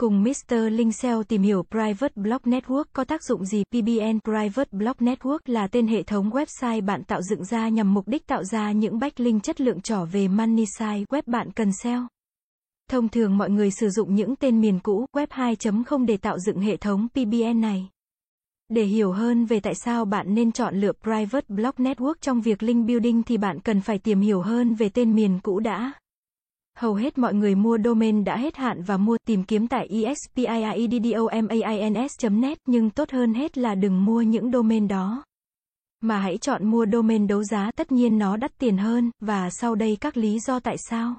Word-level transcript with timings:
Cùng 0.00 0.24
Mr. 0.24 0.54
Linh 0.70 0.90
tìm 1.28 1.42
hiểu 1.42 1.62
Private 1.70 2.12
Block 2.16 2.46
Network 2.46 2.84
có 2.92 3.04
tác 3.04 3.22
dụng 3.22 3.44
gì? 3.44 3.62
PBN 3.70 4.18
Private 4.24 4.68
Block 4.72 5.00
Network 5.00 5.38
là 5.46 5.66
tên 5.66 5.86
hệ 5.86 6.02
thống 6.02 6.30
website 6.30 6.84
bạn 6.84 7.04
tạo 7.04 7.22
dựng 7.22 7.44
ra 7.44 7.68
nhằm 7.68 7.94
mục 7.94 8.08
đích 8.08 8.26
tạo 8.26 8.44
ra 8.44 8.72
những 8.72 8.98
backlink 8.98 9.42
chất 9.42 9.60
lượng 9.60 9.80
trỏ 9.80 10.04
về 10.04 10.28
money 10.28 10.64
site 10.78 11.04
web 11.08 11.22
bạn 11.26 11.50
cần 11.52 11.70
SEO. 11.82 12.06
Thông 12.90 13.08
thường 13.08 13.38
mọi 13.38 13.50
người 13.50 13.70
sử 13.70 13.88
dụng 13.88 14.14
những 14.14 14.36
tên 14.36 14.60
miền 14.60 14.78
cũ 14.82 15.06
web 15.12 15.26
2.0 15.26 16.06
để 16.06 16.16
tạo 16.16 16.38
dựng 16.38 16.60
hệ 16.60 16.76
thống 16.76 17.08
PBN 17.12 17.60
này. 17.60 17.88
Để 18.68 18.84
hiểu 18.84 19.12
hơn 19.12 19.44
về 19.44 19.60
tại 19.60 19.74
sao 19.74 20.04
bạn 20.04 20.34
nên 20.34 20.52
chọn 20.52 20.80
lựa 20.80 20.92
Private 21.02 21.46
Block 21.48 21.78
Network 21.78 22.14
trong 22.20 22.40
việc 22.40 22.62
link 22.62 22.86
building 22.86 23.22
thì 23.22 23.36
bạn 23.36 23.60
cần 23.60 23.80
phải 23.80 23.98
tìm 23.98 24.20
hiểu 24.20 24.40
hơn 24.40 24.74
về 24.74 24.88
tên 24.88 25.14
miền 25.14 25.40
cũ 25.42 25.60
đã. 25.60 25.92
Hầu 26.78 26.94
hết 26.94 27.18
mọi 27.18 27.34
người 27.34 27.54
mua 27.54 27.78
domain 27.84 28.24
đã 28.24 28.36
hết 28.36 28.56
hạn 28.56 28.82
và 28.82 28.96
mua 28.96 29.16
tìm 29.26 29.44
kiếm 29.44 29.66
tại 29.66 30.04
expiredomains.net 30.04 32.58
nhưng 32.66 32.90
tốt 32.90 33.10
hơn 33.10 33.34
hết 33.34 33.58
là 33.58 33.74
đừng 33.74 34.04
mua 34.04 34.22
những 34.22 34.52
domain 34.52 34.88
đó. 34.88 35.24
Mà 36.00 36.18
hãy 36.18 36.38
chọn 36.38 36.70
mua 36.70 36.86
domain 36.92 37.26
đấu 37.26 37.44
giá 37.44 37.70
tất 37.76 37.92
nhiên 37.92 38.18
nó 38.18 38.36
đắt 38.36 38.58
tiền 38.58 38.78
hơn, 38.78 39.10
và 39.20 39.50
sau 39.50 39.74
đây 39.74 39.96
các 40.00 40.16
lý 40.16 40.38
do 40.38 40.60
tại 40.60 40.76
sao. 40.90 41.14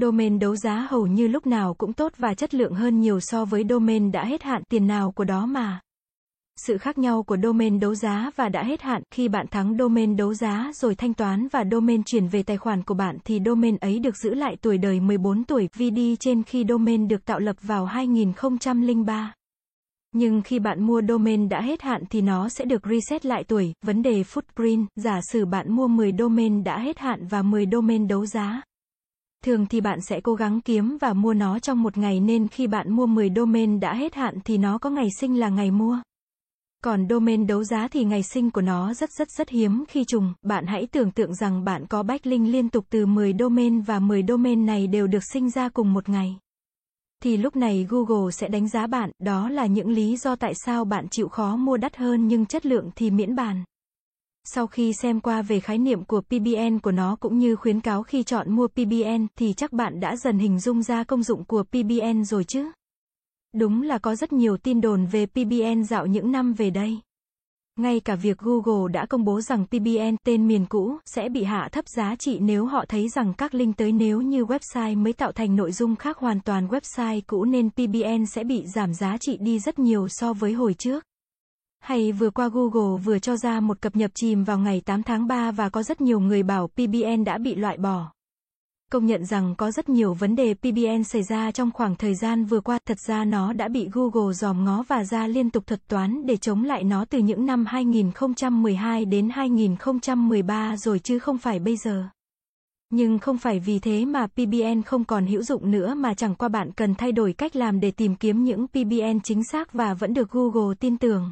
Domain 0.00 0.38
đấu 0.38 0.56
giá 0.56 0.86
hầu 0.90 1.06
như 1.06 1.28
lúc 1.28 1.46
nào 1.46 1.74
cũng 1.74 1.92
tốt 1.92 2.12
và 2.18 2.34
chất 2.34 2.54
lượng 2.54 2.74
hơn 2.74 3.00
nhiều 3.00 3.20
so 3.20 3.44
với 3.44 3.64
domain 3.68 4.12
đã 4.12 4.24
hết 4.24 4.42
hạn 4.42 4.62
tiền 4.68 4.86
nào 4.86 5.12
của 5.12 5.24
đó 5.24 5.46
mà. 5.46 5.80
Sự 6.60 6.78
khác 6.78 6.98
nhau 6.98 7.22
của 7.22 7.36
domain 7.42 7.80
đấu 7.80 7.94
giá 7.94 8.30
và 8.36 8.48
đã 8.48 8.62
hết 8.62 8.82
hạn, 8.82 9.02
khi 9.10 9.28
bạn 9.28 9.46
thắng 9.50 9.76
domain 9.78 10.16
đấu 10.16 10.34
giá 10.34 10.70
rồi 10.74 10.94
thanh 10.94 11.14
toán 11.14 11.48
và 11.48 11.64
domain 11.70 12.02
chuyển 12.02 12.28
về 12.28 12.42
tài 12.42 12.56
khoản 12.56 12.82
của 12.82 12.94
bạn 12.94 13.18
thì 13.24 13.40
domain 13.46 13.76
ấy 13.76 13.98
được 13.98 14.16
giữ 14.16 14.34
lại 14.34 14.56
tuổi 14.62 14.78
đời 14.78 15.00
14 15.00 15.44
tuổi 15.44 15.68
VD 15.74 15.98
trên 16.20 16.42
khi 16.42 16.64
domain 16.68 17.08
được 17.08 17.24
tạo 17.24 17.38
lập 17.38 17.56
vào 17.62 17.84
2003. 17.84 19.34
Nhưng 20.12 20.42
khi 20.42 20.58
bạn 20.58 20.82
mua 20.82 21.02
domain 21.08 21.48
đã 21.48 21.60
hết 21.60 21.82
hạn 21.82 22.02
thì 22.10 22.20
nó 22.20 22.48
sẽ 22.48 22.64
được 22.64 22.82
reset 22.90 23.26
lại 23.26 23.44
tuổi, 23.44 23.72
vấn 23.86 24.02
đề 24.02 24.22
footprint, 24.22 24.86
giả 24.96 25.20
sử 25.32 25.44
bạn 25.46 25.72
mua 25.72 25.88
10 25.88 26.12
domain 26.18 26.64
đã 26.64 26.78
hết 26.78 26.98
hạn 26.98 27.26
và 27.26 27.42
10 27.42 27.66
domain 27.72 28.08
đấu 28.08 28.26
giá. 28.26 28.62
Thường 29.44 29.66
thì 29.66 29.80
bạn 29.80 30.00
sẽ 30.00 30.20
cố 30.20 30.34
gắng 30.34 30.60
kiếm 30.60 30.98
và 31.00 31.12
mua 31.12 31.34
nó 31.34 31.58
trong 31.58 31.82
một 31.82 31.98
ngày 31.98 32.20
nên 32.20 32.48
khi 32.48 32.66
bạn 32.66 32.92
mua 32.92 33.06
10 33.06 33.30
domain 33.36 33.80
đã 33.80 33.94
hết 33.94 34.14
hạn 34.14 34.38
thì 34.44 34.58
nó 34.58 34.78
có 34.78 34.90
ngày 34.90 35.08
sinh 35.20 35.40
là 35.40 35.48
ngày 35.48 35.70
mua. 35.70 35.98
Còn 36.86 37.06
domain 37.10 37.46
đấu 37.46 37.64
giá 37.64 37.88
thì 37.88 38.04
ngày 38.04 38.22
sinh 38.22 38.50
của 38.50 38.60
nó 38.60 38.94
rất 38.94 39.12
rất 39.12 39.30
rất 39.30 39.48
hiếm 39.48 39.84
khi 39.88 40.04
trùng, 40.04 40.34
bạn 40.42 40.66
hãy 40.66 40.86
tưởng 40.86 41.10
tượng 41.10 41.34
rằng 41.34 41.64
bạn 41.64 41.86
có 41.86 42.02
backlink 42.02 42.48
liên 42.48 42.68
tục 42.68 42.84
từ 42.90 43.06
10 43.06 43.34
domain 43.38 43.80
và 43.80 43.98
10 43.98 44.22
domain 44.28 44.66
này 44.66 44.86
đều 44.86 45.06
được 45.06 45.24
sinh 45.32 45.50
ra 45.50 45.68
cùng 45.68 45.92
một 45.92 46.08
ngày. 46.08 46.36
Thì 47.22 47.36
lúc 47.36 47.56
này 47.56 47.86
Google 47.88 48.30
sẽ 48.30 48.48
đánh 48.48 48.68
giá 48.68 48.86
bạn, 48.86 49.10
đó 49.18 49.48
là 49.48 49.66
những 49.66 49.88
lý 49.88 50.16
do 50.16 50.36
tại 50.36 50.52
sao 50.66 50.84
bạn 50.84 51.08
chịu 51.08 51.28
khó 51.28 51.56
mua 51.56 51.76
đắt 51.76 51.96
hơn 51.96 52.28
nhưng 52.28 52.46
chất 52.46 52.66
lượng 52.66 52.90
thì 52.96 53.10
miễn 53.10 53.36
bàn. 53.36 53.64
Sau 54.44 54.66
khi 54.66 54.92
xem 55.02 55.20
qua 55.20 55.42
về 55.42 55.60
khái 55.60 55.78
niệm 55.78 56.04
của 56.04 56.20
PBN 56.20 56.78
của 56.78 56.92
nó 56.92 57.16
cũng 57.20 57.38
như 57.38 57.56
khuyến 57.56 57.80
cáo 57.80 58.02
khi 58.02 58.22
chọn 58.22 58.52
mua 58.52 58.68
PBN 58.68 59.26
thì 59.38 59.52
chắc 59.52 59.72
bạn 59.72 60.00
đã 60.00 60.16
dần 60.16 60.38
hình 60.38 60.60
dung 60.60 60.82
ra 60.82 61.04
công 61.04 61.22
dụng 61.22 61.44
của 61.44 61.62
PBN 61.62 62.24
rồi 62.24 62.44
chứ. 62.44 62.70
Đúng 63.54 63.82
là 63.82 63.98
có 63.98 64.14
rất 64.14 64.32
nhiều 64.32 64.56
tin 64.56 64.80
đồn 64.80 65.06
về 65.06 65.26
PBN 65.26 65.84
dạo 65.84 66.06
những 66.06 66.32
năm 66.32 66.52
về 66.52 66.70
đây. 66.70 67.00
Ngay 67.78 68.00
cả 68.00 68.14
việc 68.14 68.38
Google 68.38 68.92
đã 68.92 69.06
công 69.06 69.24
bố 69.24 69.40
rằng 69.40 69.66
PBN, 69.66 70.16
tên 70.24 70.48
miền 70.48 70.66
cũ, 70.66 70.96
sẽ 71.06 71.28
bị 71.28 71.44
hạ 71.44 71.68
thấp 71.72 71.88
giá 71.88 72.16
trị 72.16 72.38
nếu 72.40 72.66
họ 72.66 72.84
thấy 72.88 73.08
rằng 73.08 73.34
các 73.34 73.54
link 73.54 73.76
tới 73.76 73.92
nếu 73.92 74.20
như 74.20 74.44
website 74.44 75.02
mới 75.02 75.12
tạo 75.12 75.32
thành 75.32 75.56
nội 75.56 75.72
dung 75.72 75.96
khác 75.96 76.18
hoàn 76.18 76.40
toàn 76.40 76.68
website 76.68 77.20
cũ 77.26 77.44
nên 77.44 77.70
PBN 77.70 78.26
sẽ 78.26 78.44
bị 78.44 78.66
giảm 78.66 78.94
giá 78.94 79.16
trị 79.20 79.36
đi 79.40 79.58
rất 79.58 79.78
nhiều 79.78 80.08
so 80.08 80.32
với 80.32 80.52
hồi 80.52 80.74
trước. 80.74 81.04
Hay 81.78 82.12
vừa 82.12 82.30
qua 82.30 82.48
Google 82.48 83.02
vừa 83.04 83.18
cho 83.18 83.36
ra 83.36 83.60
một 83.60 83.80
cập 83.80 83.96
nhật 83.96 84.10
chìm 84.14 84.44
vào 84.44 84.58
ngày 84.58 84.80
8 84.80 85.02
tháng 85.02 85.26
3 85.26 85.50
và 85.50 85.68
có 85.68 85.82
rất 85.82 86.00
nhiều 86.00 86.20
người 86.20 86.42
bảo 86.42 86.68
PBN 86.68 87.24
đã 87.24 87.38
bị 87.38 87.54
loại 87.54 87.76
bỏ. 87.76 88.12
Công 88.92 89.06
nhận 89.06 89.24
rằng 89.24 89.54
có 89.58 89.70
rất 89.70 89.88
nhiều 89.88 90.14
vấn 90.14 90.36
đề 90.36 90.54
PBN 90.54 91.04
xảy 91.04 91.22
ra 91.22 91.50
trong 91.50 91.70
khoảng 91.70 91.96
thời 91.96 92.14
gian 92.14 92.44
vừa 92.44 92.60
qua, 92.60 92.78
thật 92.86 93.00
ra 93.00 93.24
nó 93.24 93.52
đã 93.52 93.68
bị 93.68 93.88
Google 93.92 94.32
dòm 94.32 94.64
ngó 94.64 94.84
và 94.88 95.04
ra 95.04 95.26
liên 95.26 95.50
tục 95.50 95.66
thuật 95.66 95.88
toán 95.88 96.26
để 96.26 96.36
chống 96.36 96.64
lại 96.64 96.84
nó 96.84 97.04
từ 97.04 97.18
những 97.18 97.46
năm 97.46 97.66
2012 97.66 99.04
đến 99.04 99.28
2013 99.32 100.76
rồi 100.76 100.98
chứ 100.98 101.18
không 101.18 101.38
phải 101.38 101.58
bây 101.58 101.76
giờ. 101.76 102.04
Nhưng 102.90 103.18
không 103.18 103.38
phải 103.38 103.60
vì 103.60 103.78
thế 103.78 104.04
mà 104.04 104.26
PBN 104.26 104.82
không 104.86 105.04
còn 105.04 105.26
hữu 105.26 105.42
dụng 105.42 105.70
nữa 105.70 105.94
mà 105.94 106.14
chẳng 106.14 106.34
qua 106.34 106.48
bạn 106.48 106.72
cần 106.72 106.94
thay 106.94 107.12
đổi 107.12 107.32
cách 107.32 107.56
làm 107.56 107.80
để 107.80 107.90
tìm 107.90 108.14
kiếm 108.14 108.44
những 108.44 108.66
PBN 108.68 109.20
chính 109.24 109.44
xác 109.44 109.72
và 109.72 109.94
vẫn 109.94 110.14
được 110.14 110.30
Google 110.30 110.74
tin 110.80 110.98
tưởng 110.98 111.30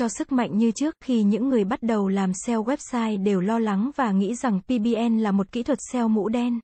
cho 0.00 0.08
sức 0.08 0.32
mạnh 0.32 0.58
như 0.58 0.70
trước 0.70 0.94
khi 1.04 1.22
những 1.22 1.48
người 1.48 1.64
bắt 1.64 1.82
đầu 1.82 2.08
làm 2.08 2.32
SEO 2.46 2.64
website 2.64 3.22
đều 3.22 3.40
lo 3.40 3.58
lắng 3.58 3.90
và 3.96 4.12
nghĩ 4.12 4.34
rằng 4.34 4.60
PBN 4.60 5.18
là 5.18 5.32
một 5.32 5.52
kỹ 5.52 5.62
thuật 5.62 5.78
SEO 5.92 6.08
mũ 6.08 6.28
đen. 6.28 6.60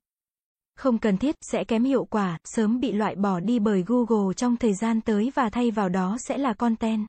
Không 0.77 0.99
cần 0.99 1.17
thiết, 1.17 1.35
sẽ 1.41 1.65
kém 1.65 1.85
hiệu 1.85 2.05
quả, 2.05 2.39
sớm 2.45 2.81
bị 2.81 2.93
loại 2.93 3.15
bỏ 3.15 3.41
đi 3.41 3.59
bởi 3.59 3.85
Google 3.87 4.35
trong 4.37 4.57
thời 4.57 4.75
gian 4.75 5.01
tới 5.01 5.33
và 5.35 5.51
thay 5.51 5.71
vào 5.71 5.89
đó 5.89 6.17
sẽ 6.29 6.39
là 6.39 6.53
content. 6.53 7.07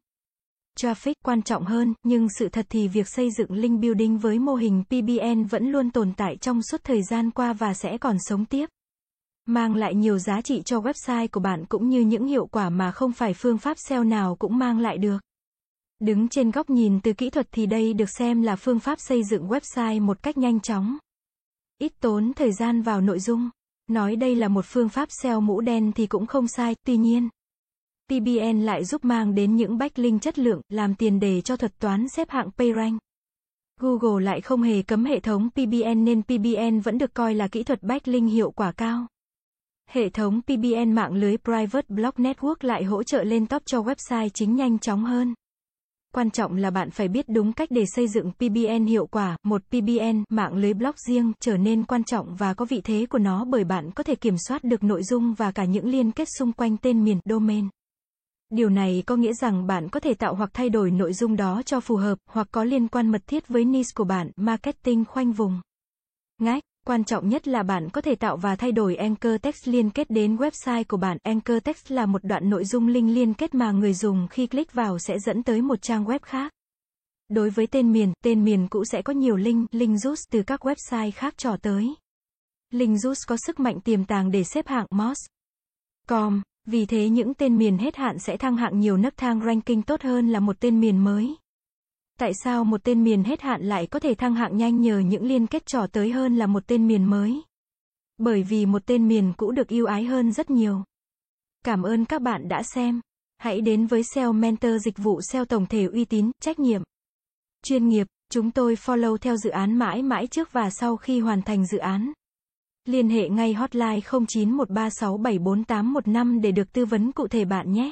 Traffic 0.80 1.14
quan 1.26 1.42
trọng 1.42 1.66
hơn, 1.66 1.94
nhưng 2.04 2.28
sự 2.40 2.50
thật 2.50 2.66
thì 2.70 2.88
việc 2.88 3.08
xây 3.08 3.32
dựng 3.32 3.52
link 3.52 3.82
building 3.82 4.18
với 4.18 4.40
mô 4.40 4.56
hình 4.56 4.84
PBN 4.90 5.44
vẫn 5.44 5.72
luôn 5.72 5.92
tồn 5.92 6.14
tại 6.18 6.38
trong 6.42 6.62
suốt 6.62 6.84
thời 6.84 7.04
gian 7.04 7.32
qua 7.32 7.54
và 7.54 7.74
sẽ 7.74 7.98
còn 7.98 8.18
sống 8.20 8.46
tiếp. 8.46 8.70
Mang 9.46 9.76
lại 9.76 9.96
nhiều 9.96 10.18
giá 10.18 10.42
trị 10.42 10.62
cho 10.66 10.80
website 10.80 11.28
của 11.32 11.40
bạn 11.40 11.66
cũng 11.66 11.90
như 11.90 12.02
những 12.02 12.28
hiệu 12.28 12.46
quả 12.46 12.70
mà 12.70 12.92
không 12.92 13.12
phải 13.12 13.34
phương 13.34 13.58
pháp 13.58 13.78
SEO 13.80 14.04
nào 14.04 14.36
cũng 14.36 14.58
mang 14.58 14.80
lại 14.80 14.98
được. 14.98 15.27
Đứng 16.00 16.30
trên 16.30 16.52
góc 16.52 16.70
nhìn 16.70 17.00
từ 17.04 17.14
kỹ 17.14 17.30
thuật 17.30 17.48
thì 17.52 17.66
đây 17.66 17.94
được 17.94 18.10
xem 18.10 18.42
là 18.42 18.56
phương 18.56 18.80
pháp 18.80 19.00
xây 19.00 19.24
dựng 19.24 19.48
website 19.48 20.02
một 20.02 20.24
cách 20.24 20.38
nhanh 20.38 20.60
chóng. 20.60 20.98
Ít 21.78 21.94
tốn 22.00 22.34
thời 22.36 22.52
gian 22.52 22.82
vào 22.82 23.02
nội 23.02 23.20
dung. 23.20 23.50
Nói 23.88 24.16
đây 24.16 24.36
là 24.36 24.48
một 24.48 24.66
phương 24.66 24.90
pháp 24.90 25.10
SEO 25.12 25.42
mũ 25.42 25.62
đen 25.62 25.92
thì 25.92 26.08
cũng 26.08 26.26
không 26.26 26.48
sai, 26.48 26.76
tuy 26.86 26.98
nhiên. 26.98 27.30
PBN 28.10 28.60
lại 28.62 28.86
giúp 28.86 29.06
mang 29.06 29.36
đến 29.36 29.56
những 29.56 29.78
backlink 29.78 30.22
chất 30.22 30.40
lượng, 30.40 30.62
làm 30.70 30.96
tiền 30.96 31.20
đề 31.20 31.42
cho 31.42 31.58
thuật 31.58 31.80
toán 31.80 32.08
xếp 32.10 32.30
hạng 32.30 32.52
PageRank. 32.52 33.00
Google 33.80 34.26
lại 34.26 34.42
không 34.42 34.62
hề 34.62 34.82
cấm 34.82 35.06
hệ 35.06 35.20
thống 35.20 35.50
PBN 35.50 36.06
nên 36.06 36.22
PBN 36.24 36.80
vẫn 36.80 36.98
được 36.98 37.14
coi 37.14 37.36
là 37.36 37.48
kỹ 37.48 37.64
thuật 37.64 37.84
backlink 37.84 38.32
hiệu 38.32 38.52
quả 38.52 38.72
cao. 38.72 39.08
Hệ 39.90 40.10
thống 40.10 40.42
PBN 40.42 40.92
mạng 40.92 41.14
lưới 41.14 41.38
Private 41.38 41.88
Block 41.90 42.20
Network 42.20 42.56
lại 42.62 42.84
hỗ 42.84 43.04
trợ 43.04 43.24
lên 43.24 43.48
top 43.48 43.64
cho 43.66 43.82
website 43.82 44.30
chính 44.30 44.56
nhanh 44.56 44.80
chóng 44.80 45.06
hơn. 45.06 45.34
Quan 46.18 46.32
trọng 46.32 46.56
là 46.56 46.70
bạn 46.70 46.92
phải 46.92 47.08
biết 47.08 47.30
đúng 47.30 47.54
cách 47.54 47.72
để 47.72 47.84
xây 47.96 48.08
dựng 48.08 48.32
PBN 48.32 48.86
hiệu 48.86 49.08
quả. 49.08 49.38
Một 49.44 49.62
PBN, 49.70 50.24
mạng 50.30 50.54
lưới 50.54 50.74
blog 50.74 50.92
riêng, 51.08 51.34
trở 51.40 51.58
nên 51.58 51.84
quan 51.84 52.04
trọng 52.04 52.36
và 52.36 52.54
có 52.54 52.66
vị 52.66 52.82
thế 52.84 53.06
của 53.10 53.18
nó 53.18 53.46
bởi 53.46 53.64
bạn 53.64 53.92
có 53.92 54.04
thể 54.04 54.16
kiểm 54.16 54.36
soát 54.48 54.64
được 54.64 54.84
nội 54.84 55.04
dung 55.04 55.34
và 55.34 55.52
cả 55.52 55.66
những 55.66 55.88
liên 55.88 56.12
kết 56.12 56.28
xung 56.40 56.52
quanh 56.52 56.78
tên 56.78 57.04
miền, 57.04 57.20
domain. 57.26 57.68
Điều 58.50 58.70
này 58.70 59.04
có 59.06 59.16
nghĩa 59.16 59.34
rằng 59.34 59.68
bạn 59.68 59.90
có 59.90 60.00
thể 60.00 60.14
tạo 60.14 60.36
hoặc 60.36 60.50
thay 60.54 60.70
đổi 60.70 60.92
nội 60.92 61.14
dung 61.14 61.36
đó 61.36 61.62
cho 61.66 61.80
phù 61.80 61.96
hợp, 61.96 62.18
hoặc 62.30 62.48
có 62.52 62.64
liên 62.64 62.88
quan 62.88 63.12
mật 63.12 63.22
thiết 63.28 63.48
với 63.48 63.66
niche 63.66 63.92
của 63.96 64.04
bạn, 64.04 64.32
marketing 64.36 65.06
khoanh 65.06 65.32
vùng. 65.32 65.62
Ngách 66.38 66.64
Quan 66.88 67.04
trọng 67.04 67.30
nhất 67.30 67.48
là 67.48 67.64
bạn 67.64 67.90
có 67.90 68.02
thể 68.02 68.16
tạo 68.16 68.38
và 68.38 68.56
thay 68.56 68.72
đổi 68.72 68.96
anchor 68.96 69.34
text 69.42 69.68
liên 69.68 69.90
kết 69.90 70.10
đến 70.10 70.36
website 70.36 70.84
của 70.88 70.98
bạn. 70.98 71.18
Anchor 71.24 71.58
text 71.64 71.92
là 71.92 72.06
một 72.06 72.24
đoạn 72.24 72.50
nội 72.50 72.66
dung 72.66 72.88
link 72.88 73.10
liên 73.10 73.34
kết 73.34 73.56
mà 73.56 73.72
người 73.72 73.94
dùng 73.94 74.28
khi 74.28 74.48
click 74.48 74.74
vào 74.74 75.00
sẽ 75.00 75.20
dẫn 75.20 75.44
tới 75.44 75.62
một 75.62 75.82
trang 75.82 76.06
web 76.06 76.20
khác. 76.22 76.52
Đối 77.30 77.50
với 77.50 77.68
tên 77.68 77.92
miền, 77.92 78.14
tên 78.24 78.44
miền 78.44 78.68
cũ 78.68 78.86
sẽ 78.86 79.02
có 79.02 79.14
nhiều 79.14 79.36
link, 79.36 79.68
link 79.72 80.00
rút 80.00 80.20
từ 80.32 80.44
các 80.44 80.66
website 80.66 81.12
khác 81.16 81.38
trò 81.38 81.58
tới. 81.62 81.96
Link 82.74 83.00
rút 83.00 83.18
có 83.28 83.38
sức 83.38 83.60
mạnh 83.60 83.80
tiềm 83.82 84.06
tàng 84.06 84.32
để 84.32 84.44
xếp 84.44 84.68
hạng 84.68 84.86
Moz. 84.90 85.28
Com, 86.10 86.42
vì 86.66 86.86
thế 86.86 87.10
những 87.10 87.34
tên 87.34 87.58
miền 87.58 87.78
hết 87.78 87.96
hạn 87.96 88.20
sẽ 88.20 88.38
thăng 88.38 88.58
hạng 88.58 88.80
nhiều 88.80 88.98
nấc 88.98 89.18
thang 89.18 89.42
ranking 89.46 89.82
tốt 89.82 90.02
hơn 90.02 90.30
là 90.30 90.40
một 90.40 90.60
tên 90.60 90.80
miền 90.80 91.04
mới. 91.04 91.36
Tại 92.20 92.34
sao 92.34 92.64
một 92.64 92.84
tên 92.84 93.04
miền 93.04 93.24
hết 93.24 93.42
hạn 93.42 93.62
lại 93.62 93.88
có 93.88 94.00
thể 94.00 94.16
thăng 94.16 94.36
hạng 94.36 94.58
nhanh 94.58 94.82
nhờ 94.82 95.00
những 95.00 95.26
liên 95.26 95.48
kết 95.48 95.66
trò 95.66 95.88
tới 95.88 96.12
hơn 96.12 96.36
là 96.36 96.48
một 96.48 96.68
tên 96.68 96.88
miền 96.88 97.06
mới? 97.06 97.42
Bởi 98.18 98.44
vì 98.44 98.66
một 98.66 98.86
tên 98.86 99.08
miền 99.08 99.34
cũ 99.38 99.52
được 99.52 99.68
yêu 99.68 99.86
ái 99.86 100.06
hơn 100.06 100.32
rất 100.32 100.50
nhiều. 100.50 100.84
Cảm 101.66 101.84
ơn 101.84 102.06
các 102.06 102.22
bạn 102.22 102.48
đã 102.48 102.64
xem. 102.64 103.02
Hãy 103.38 103.62
đến 103.62 103.88
với 103.88 104.04
SEO 104.04 104.34
Mentor 104.34 104.72
dịch 104.86 104.98
vụ 104.98 105.22
SEO 105.22 105.46
tổng 105.46 105.66
thể 105.66 105.86
uy 105.86 106.06
tín, 106.06 106.32
trách 106.42 106.60
nhiệm, 106.60 106.82
chuyên 107.64 107.88
nghiệp. 107.88 108.08
Chúng 108.32 108.52
tôi 108.52 108.76
follow 108.76 109.18
theo 109.18 109.38
dự 109.38 109.50
án 109.50 109.78
mãi 109.78 110.04
mãi 110.04 110.28
trước 110.28 110.52
và 110.52 110.70
sau 110.70 110.98
khi 110.98 111.20
hoàn 111.20 111.42
thành 111.42 111.66
dự 111.66 111.78
án. 111.78 112.12
Liên 112.86 113.10
hệ 113.10 113.30
ngay 113.30 113.54
hotline 113.54 114.00
0913674815 114.00 116.42
để 116.42 116.52
được 116.52 116.74
tư 116.74 116.86
vấn 116.86 117.12
cụ 117.12 117.28
thể 117.28 117.46
bạn 117.46 117.74
nhé. 117.74 117.92